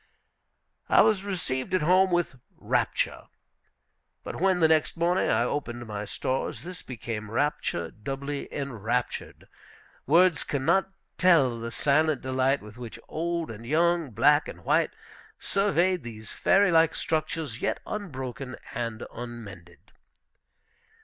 I 0.89 1.01
was 1.01 1.23
received 1.23 1.75
at 1.75 1.83
home 1.83 2.09
with 2.09 2.39
rapture. 2.57 3.27
But 4.23 4.37
when, 4.41 4.59
the 4.59 4.67
next 4.67 4.97
morning, 4.97 5.29
I 5.29 5.43
opened 5.43 5.85
my 5.85 6.05
stores, 6.05 6.63
this 6.63 6.81
became 6.81 7.29
rapture 7.29 7.91
doubly 7.91 8.51
enraptured. 8.51 9.47
Words 10.07 10.43
can 10.43 10.65
not 10.65 10.89
tell 11.19 11.59
the 11.59 11.69
silent 11.69 12.21
delight 12.23 12.63
with 12.63 12.77
which 12.79 12.97
old 13.07 13.51
and 13.51 13.63
young, 13.63 14.09
black 14.09 14.47
and 14.47 14.65
white, 14.65 14.89
surveyed 15.37 16.01
these 16.01 16.31
fairy 16.31 16.71
like 16.71 16.95
structures, 16.95 17.61
yet 17.61 17.79
unbroken 17.85 18.55
and 18.73 19.05
unmended. 19.13 19.91